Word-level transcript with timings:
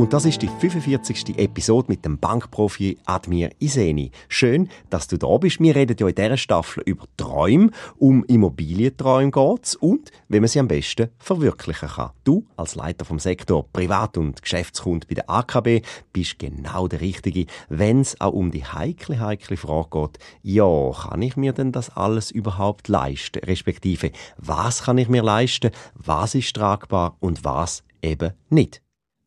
Und 0.00 0.14
das 0.14 0.24
ist 0.24 0.40
die 0.40 0.48
45. 0.48 1.38
Episode 1.38 1.88
mit 1.88 2.06
dem 2.06 2.18
Bankprofi 2.18 2.96
Admir 3.04 3.50
Iseni. 3.58 4.12
Schön, 4.30 4.70
dass 4.88 5.08
du 5.08 5.18
da 5.18 5.36
bist. 5.36 5.60
Wir 5.60 5.76
reden 5.76 5.94
ja 6.00 6.08
in 6.08 6.14
dieser 6.14 6.38
Staffel 6.38 6.82
über 6.86 7.04
Träume. 7.18 7.70
Um 7.98 8.24
Immobilienträume 8.24 9.30
geht's 9.30 9.74
und 9.74 10.10
wie 10.28 10.40
man 10.40 10.48
sie 10.48 10.58
am 10.58 10.68
besten 10.68 11.10
verwirklichen 11.18 11.90
kann. 11.90 12.12
Du, 12.24 12.46
als 12.56 12.76
Leiter 12.76 13.04
vom 13.04 13.18
Sektor 13.18 13.68
Privat- 13.74 14.16
und 14.16 14.40
Geschäftskunde 14.40 15.06
bei 15.06 15.16
der 15.16 15.28
AKB, 15.28 15.82
bist 16.14 16.38
genau 16.38 16.88
der 16.88 17.02
Richtige, 17.02 17.44
wenn 17.68 18.00
es 18.00 18.18
auch 18.22 18.32
um 18.32 18.50
die 18.50 18.64
heikle, 18.64 19.20
heikle 19.20 19.58
Frage 19.58 20.00
geht. 20.00 20.18
Ja, 20.42 20.92
kann 20.92 21.20
ich 21.20 21.36
mir 21.36 21.52
denn 21.52 21.72
das 21.72 21.94
alles 21.94 22.30
überhaupt 22.30 22.88
leisten? 22.88 23.44
Respektive, 23.44 24.12
was 24.38 24.84
kann 24.84 24.96
ich 24.96 25.10
mir 25.10 25.22
leisten? 25.22 25.72
Was 25.92 26.34
ist 26.34 26.56
tragbar 26.56 27.18
und 27.20 27.44
was 27.44 27.84
eben 28.00 28.32
nicht? 28.48 28.80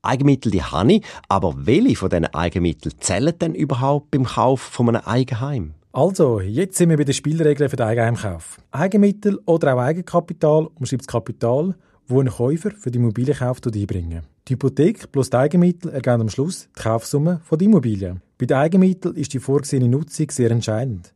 Eigenmittel 0.04 0.52
die 0.52 0.62
habe 0.62 0.94
ich, 0.94 1.06
aber 1.30 1.56
welche 1.56 1.96
von 1.96 2.10
diesen 2.10 2.26
Eigenmitteln 2.26 2.94
zählen 3.00 3.34
denn 3.40 3.56
überhaupt 3.56 4.12
beim 4.12 4.26
Kauf 4.26 4.60
von 4.62 4.90
einem 4.90 5.06
Eigenheim? 5.06 5.74
Also, 5.94 6.42
jetzt 6.42 6.78
sind 6.78 6.90
wir 6.90 6.98
bei 6.98 7.06
den 7.06 7.14
Spielregeln 7.14 7.70
für 7.70 7.78
den 7.78 7.86
Eigenheimkauf. 7.86 8.60
Eigenmittel 8.72 9.40
oder 9.46 9.74
auch 9.74 9.80
Eigenkapital 9.80 10.68
umschreibt 10.76 11.04
das 11.04 11.08
Kapital, 11.08 11.76
wo 12.08 12.20
ein 12.20 12.28
Käufer 12.28 12.72
für 12.72 12.92
die 12.92 12.98
Immobilienkauf 12.98 13.62
einbringen. 13.66 14.24
Die 14.48 14.54
Hypothek 14.54 15.10
plus 15.12 15.30
die 15.30 15.38
Eigenmittel 15.38 15.92
ergeben 15.92 16.22
am 16.22 16.30
Schluss 16.30 16.68
die 16.78 16.82
Kaufsumme 16.82 17.40
der 17.50 17.62
Immobilie. 17.62 18.18
Bei 18.38 18.46
den 18.46 18.58
Eigenmitteln 18.58 19.16
ist 19.16 19.34
die 19.34 19.40
vorgesehene 19.40 19.88
Nutzung 19.88 20.30
sehr 20.32 20.52
entscheidend. 20.52 21.14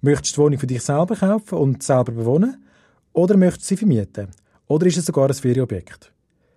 Möchtest 0.00 0.36
du 0.36 0.40
die 0.40 0.44
Wohnung 0.46 0.58
für 0.58 0.66
dich 0.66 0.82
selber 0.82 1.14
kaufen 1.14 1.58
und 1.58 1.82
selber 1.84 2.10
bewohnen? 2.10 2.64
Oder 3.12 3.36
möchtest 3.36 3.70
du 3.70 3.74
sie 3.74 3.76
vermieten? 3.76 4.28
Oder 4.66 4.86
ist 4.86 4.96
es 4.96 5.06
sogar 5.06 5.28
ein 5.28 5.34
Ferienobjekt? 5.34 6.13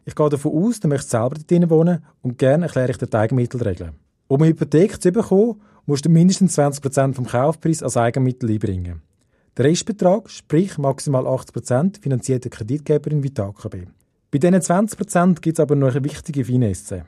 Ich 0.07 0.15
gehe 0.15 0.29
davon 0.29 0.53
aus, 0.53 0.79
du 0.79 0.87
möchtest 0.87 1.09
selber 1.09 1.35
dort 1.35 1.69
wohnen 1.69 2.01
und 2.21 2.37
gerne 2.37 2.67
erkläre 2.67 2.91
ich 2.91 2.97
dir 2.97 3.07
die 3.07 3.17
Eigenmittelregeln. 3.17 3.91
Um 4.29 4.41
eine 4.41 4.51
Hypothek 4.51 5.01
zu 5.01 5.11
bekommen, 5.11 5.61
musst 5.85 6.05
du 6.05 6.09
mindestens 6.09 6.57
20% 6.57 7.13
vom 7.13 7.25
Kaufpreis 7.25 7.83
als 7.83 7.97
Eigenmittel 7.97 8.49
einbringen. 8.49 9.01
Der 9.57 9.65
Restbetrag, 9.65 10.29
sprich 10.29 10.77
maximal 10.77 11.25
80%, 11.25 12.01
finanziert 12.01 12.45
der 12.45 12.51
Kreditgeberin 12.51 13.21
wie 13.21 13.31
die. 13.31 13.87
Bei 14.31 14.37
diesen 14.37 14.55
20% 14.55 15.41
gibt 15.41 15.59
es 15.59 15.61
aber 15.61 15.75
noch 15.75 15.93
eine 15.93 16.05
wichtige 16.05 16.45
Finesse. 16.45 17.03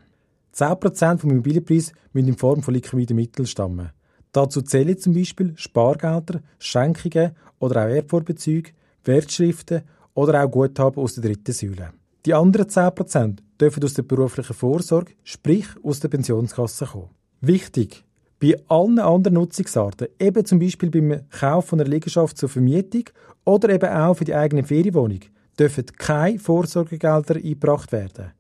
10% 0.54 1.20
vom 1.20 1.32
Immobilienpreis 1.32 1.94
müssen 2.12 2.28
in 2.28 2.38
Form 2.38 2.62
von 2.62 2.74
liquiden 2.74 3.16
Mitteln 3.16 3.48
stammen. 3.48 3.92
Dazu 4.34 4.62
zählen 4.62 5.00
zum 5.00 5.14
Beispiel 5.14 5.54
Spargelder, 5.56 6.42
Schenkungen 6.58 7.32
oder 7.60 7.86
auch 7.86 7.90
Erbvorbezüge, 7.90 8.72
Wertschriften 9.06 9.84
oder 10.16 10.44
auch 10.44 10.52
Guthaben 10.52 11.02
aus 11.02 11.16
der 11.16 11.24
dritten 11.24 11.54
Säule. 11.54 11.94
Die 12.26 12.34
anderen 12.34 12.68
10% 12.68 13.38
dürfen 13.62 13.84
aus 13.84 13.94
der 13.94 14.04
beruflichen 14.04 14.54
Vorsorge, 14.54 15.14
sprich 15.24 15.68
aus 15.84 16.02
der 16.02 16.10
Pensionskasse 16.10 16.86
kommen. 16.86 17.10
Wichtig, 17.40 18.04
bei 18.42 18.56
allen 18.68 19.00
anderen 19.00 19.36
Nutzungsarten, 19.36 20.08
eben 20.20 20.46
zum 20.46 20.60
Beispiel 20.60 20.90
beim 20.90 21.22
Kauf 21.30 21.68
von 21.68 21.80
einer 21.80 21.90
Liegenschaft 21.90 22.38
zur 22.38 22.50
Vermietung 22.50 23.04
oder 23.46 23.70
eben 23.70 23.90
auch 23.90 24.16
für 24.16 24.26
die 24.26 24.36
eigene 24.36 24.64
Ferienwohnung, 24.64 25.20
dürfen 25.58 25.86
keine 25.98 26.40
Vorsorgegelder 26.40 27.36
eingebracht 27.36 27.92
werden. 27.92 28.32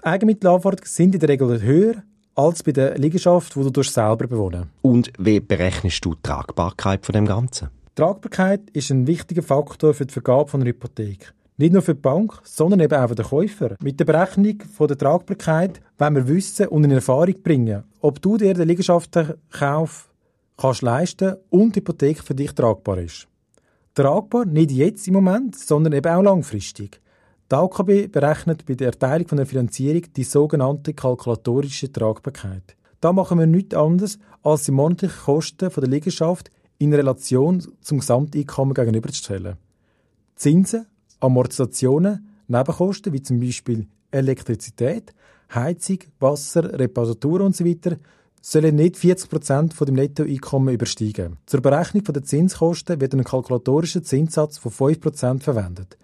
Die 0.00 0.04
Eigenmittelanforderungen 0.04 0.88
sind 0.88 1.14
in 1.14 1.20
der 1.20 1.28
Regel 1.30 1.62
höher 1.62 2.02
als 2.34 2.62
bei 2.62 2.72
der 2.72 2.98
Liegenschaft, 2.98 3.54
die 3.54 3.72
du 3.72 3.82
selber 3.82 4.26
bewohnen 4.26 4.70
Und 4.82 5.10
wie 5.18 5.40
berechnest 5.40 6.04
du 6.04 6.14
die 6.14 6.22
Tragbarkeit 6.22 7.06
von 7.06 7.14
dem 7.14 7.26
Ganzen? 7.26 7.68
Tragbarkeit 7.94 8.68
ist 8.74 8.90
ein 8.90 9.06
wichtiger 9.06 9.42
Faktor 9.42 9.94
für 9.94 10.04
die 10.04 10.12
Vergabe 10.12 10.50
von 10.50 10.60
einer 10.60 10.68
Hypothek. 10.68 11.32
Nicht 11.58 11.72
nur 11.72 11.80
für 11.80 11.94
die 11.94 12.00
Bank, 12.02 12.38
sondern 12.44 12.80
eben 12.80 12.98
auch 12.98 13.08
für 13.08 13.14
den 13.14 13.24
Käufer. 13.24 13.76
Mit 13.82 13.98
der 13.98 14.04
Berechnung 14.04 14.60
von 14.74 14.88
der 14.88 14.98
Tragbarkeit 14.98 15.80
wollen 15.96 16.14
wir 16.14 16.28
wissen 16.28 16.68
und 16.68 16.84
in 16.84 16.90
Erfahrung 16.90 17.42
bringen, 17.42 17.84
ob 18.00 18.20
du 18.20 18.36
dir 18.36 18.52
den 18.52 18.68
Liegenschaftenkauf 18.68 20.10
kannst 20.58 20.82
leisten 20.82 21.36
und 21.48 21.74
die 21.74 21.80
Hypothek 21.80 22.22
für 22.22 22.34
dich 22.34 22.52
tragbar 22.52 22.98
ist. 22.98 23.26
Tragbar 23.94 24.44
nicht 24.44 24.70
jetzt 24.70 25.08
im 25.08 25.14
Moment, 25.14 25.56
sondern 25.56 25.94
eben 25.94 26.12
auch 26.12 26.22
langfristig. 26.22 27.00
Die 27.50 27.54
AKB 27.54 28.08
berechnet 28.08 28.66
bei 28.66 28.74
der 28.74 28.88
Erteilung 28.88 29.28
von 29.28 29.38
der 29.38 29.46
Finanzierung 29.46 30.02
die 30.14 30.24
sogenannte 30.24 30.92
kalkulatorische 30.92 31.90
Tragbarkeit. 31.90 32.76
Da 33.00 33.14
machen 33.14 33.38
wir 33.38 33.46
nichts 33.46 33.74
anderes, 33.74 34.18
als 34.42 34.64
die 34.64 34.72
monatlichen 34.72 35.24
Kosten 35.24 35.70
der 35.70 35.88
Liegenschaft 35.88 36.50
in 36.76 36.92
Relation 36.92 37.66
zum 37.80 38.00
Gesamteinkommen 38.00 38.74
gegenüberzustellen. 38.74 39.56
Zinsen 40.34 40.86
Amortisationen, 41.20 42.28
Nebenkosten 42.48 43.12
wie 43.12 43.22
zum 43.22 43.40
Beispiel 43.40 43.86
Elektrizität, 44.10 45.14
Heizung, 45.54 45.98
Wasser, 46.20 46.78
Reparatur 46.78 47.40
usw. 47.40 47.76
So 47.82 47.96
sollen 48.60 48.76
nicht 48.76 48.96
40% 48.96 49.72
von 49.72 49.86
dem 49.86 49.96
Nettoeinkommen 49.96 50.72
übersteigen. 50.72 51.38
Zur 51.46 51.60
Berechnung 51.60 52.04
der 52.04 52.22
Zinskosten 52.22 53.00
wird 53.00 53.14
ein 53.14 53.24
kalkulatorischer 53.24 54.04
Zinssatz 54.04 54.58
von 54.58 54.70
5% 54.70 55.42
verwendet. 55.42 55.98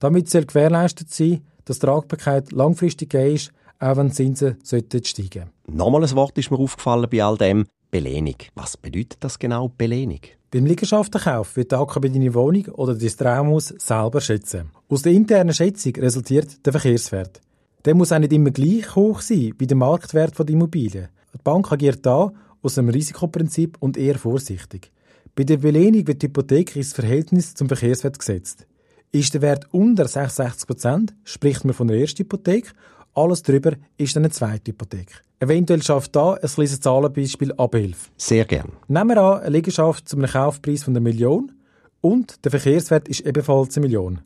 Damit 0.00 0.28
soll 0.28 0.44
gewährleistet 0.44 1.10
sein, 1.10 1.42
dass 1.64 1.78
die 1.78 1.86
Tragbarkeit 1.86 2.50
langfristig 2.52 3.10
gegeben 3.10 3.36
ist, 3.36 3.52
auch 3.78 3.96
wenn 3.96 4.10
Zinsen 4.10 4.58
steigen 4.64 5.04
sollten. 5.04 5.50
Nochmal 5.68 6.02
ein 6.02 6.14
Wort 6.16 6.36
ist 6.36 6.50
mir 6.50 6.58
aufgefallen 6.58 7.08
bei 7.10 7.22
all 7.22 7.36
dem. 7.36 7.66
Belehnung. 7.90 8.36
Was 8.56 8.76
bedeutet 8.76 9.18
das 9.20 9.38
genau, 9.38 9.68
Belehnung? 9.68 10.18
Beim 10.54 10.66
Liegenschaftenkauf 10.66 11.56
wird 11.56 11.72
die 11.72 11.74
AKB 11.74 12.10
deine 12.10 12.32
Wohnung 12.32 12.66
oder 12.66 12.94
dein 12.94 13.08
Traumhaus 13.08 13.74
selber 13.76 14.20
schätzen. 14.20 14.70
Aus 14.88 15.02
der 15.02 15.10
internen 15.10 15.52
Schätzung 15.52 15.96
resultiert 15.96 16.64
der 16.64 16.72
Verkehrswert. 16.72 17.40
Der 17.84 17.96
muss 17.96 18.12
auch 18.12 18.20
nicht 18.20 18.32
immer 18.32 18.52
gleich 18.52 18.94
hoch 18.94 19.20
sein 19.20 19.52
wie 19.58 19.66
der 19.66 19.76
Marktwert 19.76 20.38
der 20.38 20.48
Immobilie. 20.48 21.08
Die 21.34 21.38
Bank 21.42 21.72
agiert 21.72 22.06
da 22.06 22.32
aus 22.62 22.78
einem 22.78 22.90
Risikoprinzip 22.90 23.78
und 23.80 23.96
eher 23.96 24.16
vorsichtig. 24.16 24.92
Bei 25.34 25.42
der 25.42 25.56
Belehnung 25.56 26.06
wird 26.06 26.22
die 26.22 26.28
Hypothek 26.28 26.76
ins 26.76 26.92
Verhältnis 26.92 27.54
zum 27.54 27.66
Verkehrswert 27.66 28.20
gesetzt. 28.20 28.68
Ist 29.10 29.34
der 29.34 29.42
Wert 29.42 29.66
unter 29.72 30.04
66% 30.04 31.14
spricht 31.24 31.64
man 31.64 31.74
von 31.74 31.88
der 31.88 31.98
ersten 31.98 32.22
Hypothek 32.22 32.72
alles 33.14 33.42
drüber 33.42 33.72
ist 33.96 34.16
eine 34.16 34.30
zweite 34.30 34.72
Hypothek. 34.72 35.22
Eventuell 35.40 35.82
schafft 35.82 36.16
da 36.16 36.34
ein 36.34 36.48
kleines 36.48 36.80
Zahlenbeispiel 36.80 37.52
Abhilfe. 37.52 38.10
Sehr 38.16 38.44
gern. 38.44 38.72
Nehmen 38.88 39.10
wir 39.10 39.22
an, 39.22 39.40
eine 39.40 39.50
Liegenschaft 39.50 40.08
zu 40.08 40.16
einem 40.16 40.30
Kaufpreis 40.30 40.84
von 40.84 40.92
einer 40.92 41.00
Million 41.00 41.52
und 42.00 42.44
der 42.44 42.50
Verkehrswert 42.50 43.08
ist 43.08 43.20
ebenfalls 43.20 43.76
eine 43.76 43.86
Million. 43.86 44.20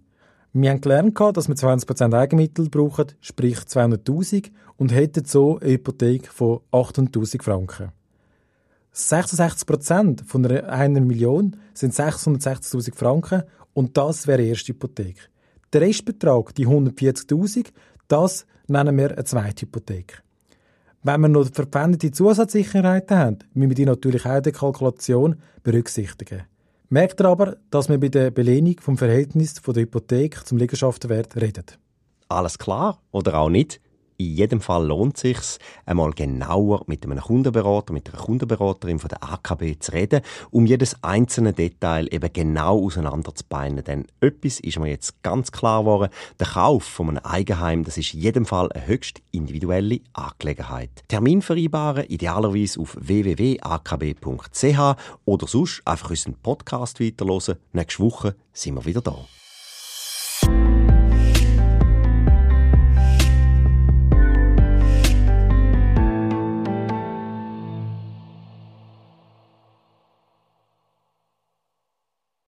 Wir 0.53 0.71
haben 0.71 0.81
gelernt, 0.81 1.21
dass 1.35 1.49
wir 1.49 1.55
20% 1.55 2.17
Eigenmittel 2.17 2.69
brauchen, 2.71 3.13
sprich 3.21 3.59
200'000 3.59 4.51
und 4.77 4.95
hätten 4.95 5.25
so 5.25 5.59
eine 5.59 5.73
Hypothek 5.73 6.29
von 6.29 6.61
800'000 6.73 7.43
Franken. 7.43 7.93
66% 8.95 10.25
von 10.25 10.47
einer, 10.47 10.69
einer 10.69 11.01
Million 11.01 11.57
sind 11.75 11.95
660'000 11.95 12.95
Franken 12.95 13.43
und 13.75 13.97
das 13.97 14.27
wäre 14.27 14.43
die 14.43 14.49
erste 14.49 14.73
Hypothek. 14.73 15.31
Der 15.73 15.83
Restbetrag, 15.83 16.55
die 16.55 16.67
140'000, 16.67 17.67
das 18.09 18.47
nennen 18.69 18.97
wir 18.97 19.13
eine 19.13 19.25
zweite 19.25 19.63
Hypothek. 19.63 20.23
Wenn 21.03 21.21
wir 21.21 21.29
noch 21.29 21.51
verpfändete 21.53 22.11
Zusatzsicherheiten 22.11 23.17
haben, 23.17 23.39
müssen 23.55 23.71
wir 23.71 23.75
die 23.75 23.87
natürlich 23.87 24.27
auch 24.27 24.37
in 24.37 24.43
der 24.43 24.53
Kalkulation 24.53 25.37
berücksichtigen. 25.63 26.43
Merkt 26.91 27.21
ihr 27.21 27.27
aber, 27.27 27.57
dass 27.71 27.89
wir 27.89 27.99
bei 28.01 28.09
der 28.09 28.31
Belehnung 28.31 28.77
vom 28.81 28.97
Verhältnis 28.97 29.59
von 29.59 29.75
der 29.75 29.83
Hypothek 29.83 30.47
zum 30.47 30.59
Liegenschaftenwert 30.59 31.37
reden. 31.37 31.67
Alles 32.29 32.59
klar 32.59 33.01
oder 33.11 33.39
auch 33.39 33.51
nicht? 33.51 33.81
In 34.21 34.35
jedem 34.35 34.61
Fall 34.61 34.85
lohnt 34.85 35.15
es 35.15 35.21
sich, 35.21 35.39
einmal 35.87 36.11
genauer 36.11 36.83
mit 36.89 37.05
einem 37.05 37.21
Kundenberater, 37.21 37.93
mit 37.93 38.09
einer 38.09 38.19
Kundenberaterin 38.21 38.99
von 38.99 39.11
der 39.11 39.23
AKB 39.23 39.79
zu 39.79 39.93
reden, 39.93 40.23
um 40.51 40.67
jedes 40.67 41.05
einzelne 41.05 41.53
Detail 41.53 42.13
eben 42.13 42.33
genau 42.33 42.85
auseinander 42.85 43.33
zu 43.33 43.45
beinen. 43.49 43.85
Denn 43.85 44.09
etwas 44.21 44.59
ist 44.59 44.77
mir 44.81 44.89
jetzt 44.91 45.23
ganz 45.23 45.53
klar 45.53 45.83
geworden, 45.83 46.13
der 46.41 46.49
Kauf 46.49 46.83
von 46.83 47.11
einem 47.11 47.19
Eigenheim, 47.19 47.85
das 47.85 47.97
ist 47.97 48.13
in 48.13 48.19
jedem 48.19 48.45
Fall 48.45 48.73
eine 48.73 48.89
höchst 48.89 49.23
individuelle 49.31 50.01
Angelegenheit. 50.15 50.91
Termin 51.07 51.41
vereinbaren, 51.41 52.07
idealerweise 52.09 52.81
auf 52.81 52.97
www.akb.ch 53.01 54.97
oder 55.27 55.47
sonst 55.47 55.83
einfach 55.85 56.11
unseren 56.11 56.35
Podcast 56.35 56.99
weiterhören. 56.99 57.59
Nächste 57.73 58.03
Woche 58.03 58.35
sind 58.53 58.75
wir 58.75 58.85
wieder 58.85 59.01
da. 59.01 59.15